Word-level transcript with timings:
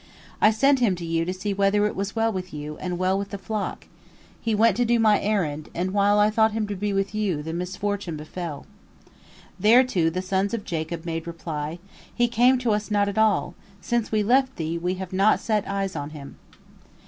I 0.41 0.49
sent 0.49 0.79
him 0.79 0.95
to 0.95 1.05
you 1.05 1.25
to 1.25 1.31
see 1.31 1.53
whether 1.53 1.85
it 1.85 1.95
was 1.95 2.15
well 2.15 2.33
with 2.33 2.51
you, 2.55 2.75
and 2.79 2.97
well 2.97 3.19
with 3.19 3.29
the 3.29 3.37
flock. 3.37 3.85
He 4.41 4.55
went 4.55 4.75
to 4.77 4.83
do 4.83 4.97
my 4.99 5.21
errand, 5.21 5.69
and 5.75 5.91
while 5.93 6.17
I 6.17 6.31
thought 6.31 6.53
him 6.53 6.65
to 6.69 6.75
be 6.75 6.91
with 6.91 7.13
you, 7.13 7.43
the 7.43 7.53
misfortune 7.53 8.17
befell." 8.17 8.65
Thereto 9.61 10.09
the 10.09 10.23
sons 10.23 10.55
of 10.55 10.65
Jacob 10.65 11.05
made 11.05 11.27
reply: 11.27 11.77
"He 12.15 12.27
came 12.27 12.57
to 12.57 12.71
us 12.71 12.89
not 12.89 13.09
at 13.09 13.19
all. 13.19 13.53
Since 13.79 14.11
we 14.11 14.23
left 14.23 14.55
thee, 14.55 14.75
we 14.75 14.95
have 14.95 15.13
not 15.13 15.39
set 15.39 15.67
eyes 15.69 15.95
on 15.95 16.09
him." 16.09 16.37